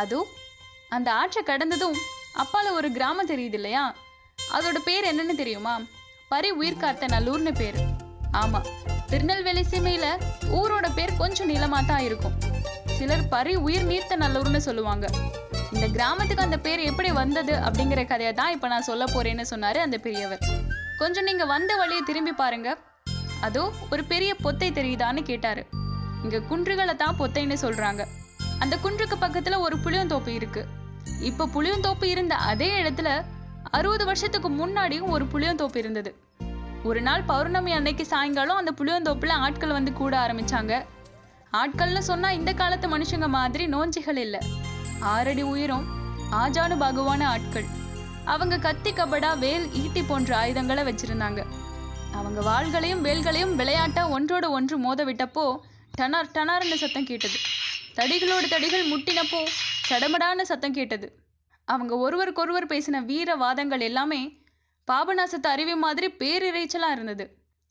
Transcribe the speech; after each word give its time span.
அதோ 0.00 0.20
அந்த 0.96 1.08
ஆற்றை 1.20 1.42
கடந்ததும் 1.42 1.96
அப்பால 2.42 2.72
ஒரு 2.78 2.88
கிராமம் 2.96 3.30
தெரியுது 3.30 3.58
இல்லையா 3.60 3.84
அதோட 4.56 4.78
பேர் 4.88 5.08
என்னன்னு 5.10 5.34
தெரியுமா? 5.40 5.74
பரி 6.32 6.50
உயிர் 6.60 6.80
காத்த 6.82 7.06
நல்லூர்னு 7.14 7.52
பேரு. 7.60 7.80
ஆமா 8.42 8.60
திருநெல்வேலி 9.10 9.62
சீமையில 9.70 10.06
ஊரோட 10.58 10.86
பேர் 10.96 11.18
கொஞ்சம் 11.20 11.50
நீளமா 11.50 11.78
தான் 11.90 12.04
இருக்கும். 12.08 12.36
சிலர் 12.98 13.28
பரி 13.34 13.54
உயிர் 13.66 13.86
நீர்த்த 13.90 14.16
நல்லூர்னு 14.22 14.60
சொல்லுவாங்க. 14.68 15.06
இந்த 15.74 15.86
கிராமத்துக்கு 15.96 16.46
அந்த 16.46 16.58
பேர் 16.66 16.80
எப்படி 16.90 17.10
வந்தது 17.20 17.54
அப்படிங்கிற 17.66 18.02
கதையை 18.12 18.32
தான் 18.40 18.52
இப்போ 18.56 18.68
நான் 18.72 18.88
சொல்ல 18.90 19.04
போறேன்னு 19.14 19.44
சொன்னாரு 19.52 19.80
அந்த 19.86 19.98
பெரியவர். 20.06 20.44
கொஞ்சம் 21.00 21.26
நீங்க 21.28 21.44
வந்த 21.54 21.72
வழியை 21.76 22.02
திரும்பி 22.10 22.32
பாருங்க. 22.42 22.68
அதோ 23.48 23.64
ஒரு 23.92 24.04
பெரிய 24.04 24.34
பொத்தை 24.44 24.70
தெரியுதான்னு 24.78 25.22
கேட்டாரு. 25.22 25.64
இங்க 26.24 26.38
குன்றுகளை 26.50 26.96
தான் 26.96 27.18
பொத்தைன்னு 27.20 27.58
சொல்றாங்க. 27.64 28.04
அந்த 28.58 28.76
குன்றுக்கு 28.76 29.16
பக்கத்துல 29.20 29.58
ஒரு 29.58 29.76
புளியந்தோப்பு 29.76 30.28
இருக்கு. 30.28 30.66
இப்ப 31.20 31.46
புளியந்தோப்பு 31.46 32.04
இருந்த 32.04 32.34
அதே 32.34 32.82
இடத்துல 32.82 33.24
அறுபது 33.70 34.04
வருஷத்துக்கு 34.04 34.48
முன்னாடியும் 34.50 35.08
ஒரு 35.08 35.24
புளியந்தோப்பு 35.24 35.76
இருந்தது. 35.76 36.16
ஒரு 36.82 37.02
நாள் 37.02 37.22
பௌர்ணமி 37.22 37.72
அன்னைக்கு 37.72 38.06
சாயங்காலம் 38.06 38.56
அந்த 38.56 38.72
புளியந்தோப்புல 38.78 39.30
ஆட்கள் 39.30 39.70
வந்து 39.70 39.92
கூட 39.92 40.26
ஆரம்பிச்சாங்க. 40.26 40.84
ஆட்கள்னு 41.52 41.98
சொன்னா 41.98 42.30
இந்த 42.30 42.52
காலத்து 42.52 42.98
மனுஷங்க 42.98 43.28
மாதிரி 43.28 43.66
நோஞ்சிகள் 43.66 44.16
இல்ல. 44.16 44.38
ஆறடி 45.00 45.42
உயரம் 45.42 45.86
ஆஜானு 46.32 46.76
பாகுவான 46.76 47.24
ஆட்கள். 47.24 47.64
அவங்க 48.24 48.58
கத்தி 48.58 48.92
கபடா 48.92 49.38
வேல் 49.38 49.72
ஈட்டி 49.72 50.02
போன்ற 50.02 50.36
ஆயுதங்களை 50.36 50.84
வச்சிருந்தாங்க. 50.84 51.44
அவங்க 52.14 52.40
வாள்களையும் 52.40 53.00
வேல்களையும் 53.00 53.56
விளையாட்டா 53.56 54.08
ஒன்றோடு 54.08 54.50
ஒன்று 54.50 54.78
மோத 54.78 55.04
விட்டப்போ 55.04 55.56
டனார் 56.00 56.30
டனார்னு 56.34 56.74
சத்தம் 56.74 57.04
கேட்டது. 57.04 57.38
தடிகளோடு 57.98 58.46
தடிகள் 58.50 58.84
முட்டினப்போ 58.90 59.38
சடமடான 59.88 60.42
சத்தம் 60.50 60.74
கேட்டது. 60.76 61.06
அவங்க 61.64 61.96
ஒருவருக்கொருவர் 61.96 62.66
பேசின 62.66 63.00
வீர 63.04 63.34
வாதங்கள் 63.34 63.80
எல்லாமே 63.80 64.20
பாபநாசத்து 64.88 65.48
அருவி 65.54 65.74
மாதிரி 65.84 66.08
பேரிரைச்சலாக 66.20 66.96
இருந்தது. 66.96 67.24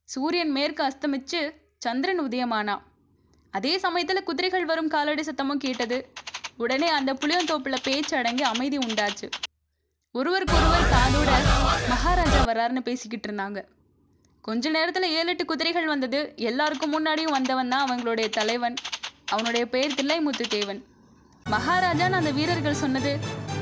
சூரியன் 0.10 0.52
மேற்கு 0.58 0.84
அஸ்தமிச்சு 0.88 1.42
சந்திரன் 1.86 2.22
உதயமானா. 2.22 2.76
அதே 3.52 3.74
சமயத்தில் 3.86 4.28
குதிரைகள் 4.30 4.68
வரும் 4.72 4.92
காலடி 4.96 5.24
சத்தமும் 5.30 5.64
கேட்டது. 5.66 5.98
உடனே 6.58 6.90
அந்த 6.98 7.14
புளியந்தோப்பில் 7.14 7.84
பேச்சு 7.84 8.14
அடங்கி 8.18 8.44
அமைதி 8.44 8.78
உண்டாச்சு. 8.78 9.30
ஒருவருக்கொருவர் 10.12 10.92
காதோட 10.96 11.32
மகாராஜா 11.94 12.44
வராருன்னு 12.52 12.88
பேசிக்கிட்டு 12.90 13.28
இருந்தாங்க. 13.30 13.60
கொஞ்ச 14.42 14.70
நேரத்தில் 14.70 15.14
ஏழு 15.18 15.30
எட்டு 15.30 15.46
குதிரைகள் 15.46 15.92
வந்தது. 15.94 16.20
எல்லாருக்கும் 16.50 16.94
முன்னாடியும் 16.94 17.36
வந்தவன் 17.38 17.70
தான் 17.70 17.86
அவங்களுடைய 17.88 18.28
தலைவன். 18.30 18.78
அவனுடைய 19.32 19.66
பெயர் 19.66 19.96
தில்லைமுத்து 20.00 20.46
தேவன் 20.50 20.86
மகாராஜான்னு 21.46 22.18
அந்த 22.20 22.32
வீரர்கள் 22.32 22.82
சொன்னது 22.82 23.12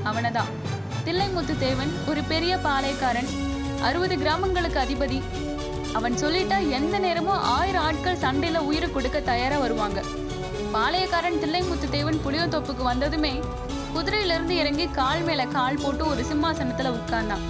அவனதான். 0.03 0.51
தில்லைமுத்து 1.05 1.57
தேவன் 1.57 1.91
ஒரு 2.07 2.21
பெரிய 2.21 2.57
பாளையக்காரன் 2.63 3.29
அறுபது 3.81 4.17
கிராமங்களுக்கு 4.17 4.79
அதிபதி. 4.79 5.21
அவன் 5.93 6.13
சொல்லிட்டா 6.13 6.57
எந்த 6.69 6.99
நேரமும் 6.99 7.41
ஆயிரம் 7.55 7.83
ஆட்கள் 7.83 8.17
சண்டையில 8.17 8.57
உயிரை 8.57 8.91
கொடுக்க 8.91 9.19
தயாரா 9.19 9.57
வருவாங்க. 9.57 10.01
பாளையக்காரன் 10.73 11.41
தில்லைமுத்து 11.43 11.89
தேவன் 11.89 12.21
புளியந்தோப்புக்கு 12.25 12.83
வந்ததுமே 12.91 13.33
குதிரையிலிருந்து 13.95 14.55
இறங்கி 14.61 14.87
கால் 14.87 15.21
மேல 15.21 15.45
கால் 15.45 15.81
போட்டு 15.83 16.05
ஒரு 16.05 16.23
சிம்மாசனத்துல 16.23 16.93
உட்கார்ந்தான். 16.99 17.45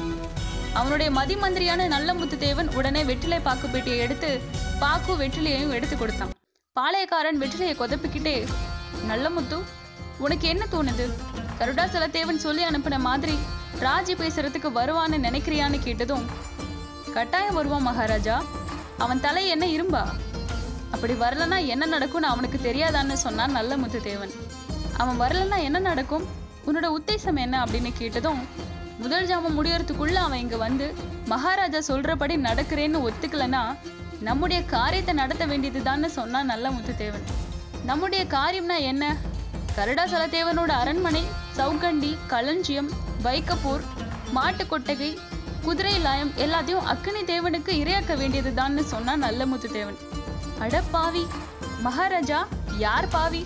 அவனுடைய 0.74 1.12
மதிமந்திரியான 1.12 1.90
நல்லமுத்து 1.98 2.38
தேவன் 2.38 2.70
உடனே 2.76 3.04
வெற்றிலை 3.04 3.40
பாக்கு 3.40 3.68
பெட்டியை 3.68 4.00
எடுத்து 4.00 4.42
பாக்கு 4.80 5.14
வெற்றிலையையும் 5.14 5.72
எடுத்து 5.72 5.98
கொடுத்தான். 5.98 6.34
பாளையக்காரன் 6.80 7.40
வெற்றிலையை 7.40 7.74
கொதப்பிக்கிட்டே 7.78 8.48
நல்லமுத்து 9.08 9.58
உனக்கு 10.18 10.48
என்ன 10.48 10.64
தோணுது? 10.72 11.06
கருடா 11.60 11.86
சலத்தேவன் 11.86 12.36
சொல்லி 12.36 12.64
அனுப்பின 12.64 13.00
மாதிரி 13.00 13.36
ராஜி 13.80 14.14
பேசுறதுக்கு 14.22 14.70
வருவான்னு 14.76 15.18
நினைக்கிறியான்னு 15.18 15.80
கேட்டதும் 15.80 16.26
கட்டாயம் 17.14 17.54
வருவான் 17.54 17.82
மகாராஜா. 17.82 18.44
அவன் 18.98 19.20
தலை 19.20 19.48
என்ன 19.48 19.66
இரும்பா? 19.66 20.04
அப்படி 20.92 21.14
வரலன்னா 21.14 21.66
என்ன 21.66 21.86
நடக்கும்னு 21.86 22.28
அவனுக்கு 22.28 22.60
தெரியாதான்னு 22.64 23.14
சொன்னான் 23.14 23.52
நல்ல 23.52 23.78
முத்துதேவன். 23.78 24.34
அவன் 24.98 25.20
வரலன்னா 25.20 25.64
என்ன 25.64 25.80
நடக்கும்? 25.80 26.28
உன்னோட 26.66 26.90
உத்தேசம் 27.00 27.36
என்ன? 27.36 27.64
அப்படின்னு 27.64 27.92
கேட்டதும் 27.94 28.42
முதல் 29.00 29.28
ஜாமம் 29.28 29.58
முடியறதுக்குள்ள 29.58 30.14
அவன் 30.14 30.40
இங்க 30.40 30.58
வந்து 30.58 30.94
மகாராஜா 31.26 31.96
சொல்றபடி 31.96 32.38
நடக்கிறேன்னு 32.50 33.10
ஒத்துக்கலனா 33.10 33.76
நம்முடைய 34.22 34.66
காரியத்தை 34.66 35.16
நடத்த 35.16 35.46
வேண்டியதுதான்னு 35.46 36.06
சொன்னான் 36.06 36.46
நல்ல 36.46 36.70
முத்துத்தேவன். 36.70 37.24
நம்முடைய 37.84 38.26
காரியம்னா 38.26 38.80
என்ன? 38.80 39.16
கருடாசலத்தேவனோட 39.76 40.68
அரண்மனை 40.68 41.24
சவுகண்டி 41.58 42.18
களஞ்சியம் 42.28 42.90
வைக்கப்பூர் 43.24 43.82
மாட்டு 44.32 44.68
கொட்டகை 44.68 45.18
குதிரை 45.62 45.94
லாயம் 46.04 46.32
எல்லாத்தையும் 46.38 46.84
அக்கினி 46.84 47.22
தேவனுக்கு 47.22 47.70
இரையாக்க 47.70 48.16
வேண்டியதுதான்னு 48.16 48.80
சொன்னான் 48.80 49.20
நல்ல 49.20 49.46
முத்துத்தேவன். 49.46 49.98
அட 50.60 50.82
பாவி! 50.92 51.28
மகாராஜா 51.82 52.48
யார் 52.78 53.08
பாவி? 53.08 53.46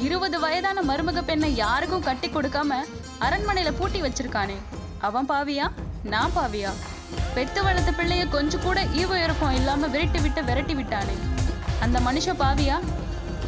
இருபது 0.00 0.40
வயதான 0.40 0.82
மருமக 0.82 1.22
பெண்ணை 1.22 1.56
யாருக்கும் 1.56 2.02
கட்டி 2.02 2.28
கொடுக்காம 2.28 2.74
அரண்மனையில 3.20 3.72
பூட்டி 3.72 4.02
வச்சிருக்கானே. 4.02 4.56
அவன் 4.98 5.28
பாவியா? 5.28 5.70
நான் 6.02 6.30
பாவியா? 6.36 6.72
பெத்து 7.34 7.62
வளர்த்த 7.62 7.90
பிள்ளைய 7.90 8.28
கொஞ்சம் 8.28 8.62
கூட 8.62 8.84
ஈவ 8.84 9.22
இறக்கம் 9.22 9.54
இல்லாம 9.54 9.86
விரட்டி 9.86 10.20
விட்டு 10.20 10.44
விரட்டி 10.44 10.74
விட்டானே. 10.74 11.16
அந்த 11.80 12.00
மனுஷ 12.00 12.34
பாவியா? 12.38 12.78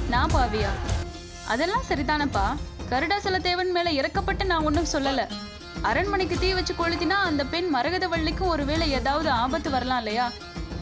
நான் 0.09 0.31
பாவியா? 0.31 0.69
அதெல்லாம் 1.49 1.83
சரிதானப்பா. 1.89 2.57
கருடாசல 2.91 3.41
தேவன் 3.41 3.71
மேல 3.71 3.91
இறக்கப்பட்டு 3.91 4.45
நான் 4.45 4.65
ஒன்றும் 4.65 4.87
சொல்லல. 4.93 5.29
அரண்மனைக்கு 5.83 6.39
தீ 6.39 6.53
வச்சு 6.53 6.75
கொளுத்தினா 6.75 7.19
அந்த 7.31 7.45
பெண் 7.45 7.69
மரகத 7.69 8.09
வள்ளிக்கும் 8.09 8.49
ஒருவேளை 8.49 8.91
ஏதாவது 8.91 9.31
ஆபத்து 9.31 9.71
வரலாம் 9.71 9.99
இல்லையா? 9.99 10.31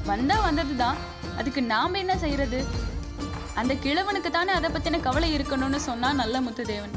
வந்தா 0.05 0.51
வந்ததுதான். 0.51 0.97
அதுக்கு 1.39 1.63
நாம 1.63 1.99
என்ன 1.99 2.19
செய்யறது? 2.19 2.67
அந்த 3.55 3.75
கிழவனுக்கு 3.75 4.31
தானே 4.31 4.53
அதை 4.53 4.71
பத்தின 4.71 5.01
கவலை 5.01 5.37
இருக்கணும்னு 5.37 5.77
சொன்னா 5.77 6.13
நல்ல 6.13 6.41
முத்துதேவன். 6.41 6.95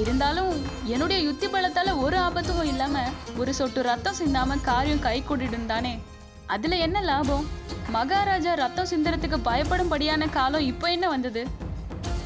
இருந்தாலும் 0.00 0.52
என்னுடைய 0.84 1.22
யுத்தி 1.22 1.46
பலத்தால 1.46 1.98
ஒரு 1.98 2.18
ஆபத்தும் 2.18 2.64
இல்லாம 2.64 3.02
ஒரு 3.36 3.54
சொட்டு 3.54 3.82
ரத்தம் 3.82 4.18
சிந்தாம 4.18 4.60
காரியம் 4.60 4.98
கை 4.98 5.22
கூட்டிட்டு 5.28 5.66
தானே. 5.66 6.02
அதுல 6.46 6.76
என்ன 6.76 7.00
லாபம்? 7.00 7.46
மகாராஜா 7.90 8.54
ரத்தம் 8.54 8.90
சிந்தறதுக்கு 8.92 9.38
பயப்படும்படியான 9.48 10.30
காலம் 10.30 10.60
இப்போ 10.60 10.90
என்ன 10.90 11.08
வந்தது? 11.08 11.46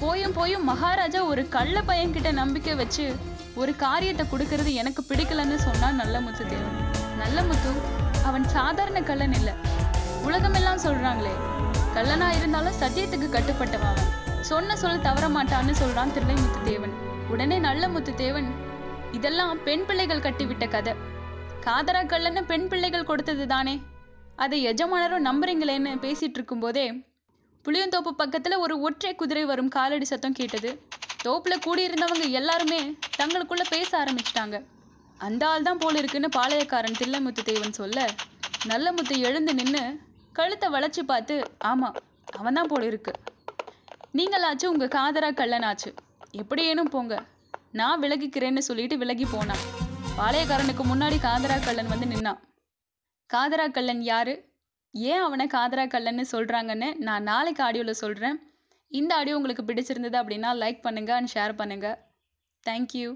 போயும் 0.00 0.32
போயும் 0.32 0.64
மகாராஜா 0.64 1.24
ஒரு 1.24 1.48
கள்ள 1.48 1.80
பையன்கிட்ட 1.80 2.32
நம்பிக்கை 2.32 2.74
வச்சு 2.74 3.16
ஒரு 3.54 3.76
காரியத்தை 3.76 4.26
கொடுக்கறது 4.32 4.72
எனக்கு 4.72 5.04
பிடிக்கலன்னு 5.08 5.56
சொன்னா 5.56 5.90
நல்ல 5.90 6.20
முத்து 6.20 6.46
தேவன். 6.46 6.76
நல்ல 7.18 7.42
முத்து 7.42 7.72
அவன் 8.22 8.48
சாதாரண 8.48 9.00
கள்ளன் 9.02 9.32
இல்லை. 9.32 9.54
உலகமெல்லாம் 10.22 10.84
சொல்றாங்களே 10.86 11.34
கள்ளனா 11.94 12.28
இருந்தாலும் 12.36 12.80
சத்தியத்துக்கு 12.80 13.28
கட்டுப்பட்டவன் 13.36 14.02
சொன்ன 14.40 14.76
சொல் 14.76 15.00
தவற 15.00 15.26
மாட்டான்னு 15.28 15.74
சொல்றான் 15.82 16.12
முத்து 16.26 16.62
தேவன். 16.64 16.94
உடனே 17.32 17.56
நல்ல 17.66 17.84
முத்து 17.88 18.12
தேவன் 18.14 18.48
இதெல்லாம் 19.16 19.60
பெண் 19.66 19.84
பிள்ளைகள் 19.86 20.22
கட்டிவிட்ட 20.24 20.64
கதை. 20.68 20.92
காதரா 21.66 22.00
கல்லன்னு 22.10 22.42
பெண் 22.50 22.66
பிள்ளைகள் 22.68 23.08
கொடுத்தது 23.10 23.44
தானே? 23.46 23.74
அதை 24.36 24.58
எஜமானரும் 24.70 25.26
நம்புறீங்களேன்னு 25.28 25.92
பேசிட்டு 26.04 26.38
இருக்கும்போதே 26.38 26.84
புளியந்தோப்பு 27.64 28.12
பக்கத்தில் 28.20 28.62
ஒரு 28.64 28.74
ஒற்றை 28.80 29.12
குதிரை 29.14 29.44
வரும் 29.44 29.72
காலடி 29.76 30.04
சத்தம் 30.04 30.38
கேட்டது. 30.40 30.70
தோப்பில் 31.24 31.62
கூடியிருந்தவங்க 31.66 32.28
எல்லாருமே 32.40 32.80
தங்களுக்குள்ள 33.18 33.64
பேச 33.74 33.90
ஆரம்பிச்சிட்டாங்க. 34.02 34.56
அந்த 35.18 35.42
ஆள் 35.48 35.66
தான் 35.68 35.82
போல 35.82 35.98
இருக்குன்னு 35.98 36.30
பாளையக்காரன் 36.38 37.00
தில்லமுத்து 37.00 37.42
தேவன் 37.50 37.78
சொல்ல 37.80 38.06
நல்ல 38.66 38.86
முத்து 38.92 39.16
எழுந்து 39.28 39.54
நின்று 39.54 39.84
கழுத்தை 40.32 40.68
வளைச்சி 40.76 41.02
பார்த்து 41.12 41.34
ஆமாம் 41.70 41.96
அவன் 42.38 42.58
தான் 42.58 42.72
போல 42.72 42.84
இருக்கு. 42.92 43.12
நீங்களாச்சு 44.18 44.66
உங்கள் 44.74 44.94
காதரா 44.98 45.30
கள்ளனாச்சு 45.40 45.90
எப்படியேனும் 46.34 46.92
போங்க. 46.94 47.14
நான் 47.72 48.02
விலகிக்கிறேன்னு 48.02 48.62
சொல்லிட்டு 48.68 48.96
விலகி 48.98 49.24
போனான். 49.24 49.62
பாளையக்காரனுக்கு 50.18 50.84
முன்னாடி 50.92 51.16
காதரா 51.26 51.56
கல்லன் 51.64 51.92
வந்து 51.92 52.06
நின்னான். 52.06 52.40
காதரா 53.30 53.66
கல்லன் 53.66 54.02
யாரு? 54.02 54.34
ஏன் 54.94 55.22
அவனை 55.26 55.46
காதரா 55.46 55.84
கல்லன்னு 55.94 56.24
சொல்கிறாங்கன்னு 56.32 56.88
நான் 57.06 57.22
நாளைக்கு 57.22 57.62
ஆடியோவில் 57.66 58.00
சொல்கிறேன் 58.02 58.36
இந்த 58.92 59.12
ஆடியோ 59.16 59.36
உங்களுக்கு 59.36 59.64
பிடிச்சிருந்தது 59.68 60.16
அப்படின்னா 60.20 60.50
லைக் 60.62 60.80
பண்ணுங்கள் 60.86 61.16
அண்ட் 61.18 61.32
ஷேர் 61.34 61.54
பண்ணுங்கள் 61.60 61.98
தேங்க்யூ 62.66 63.10